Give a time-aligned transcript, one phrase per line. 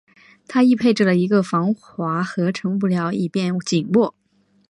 [0.47, 4.15] 它亦配备了一个防滑合成物料以便紧握。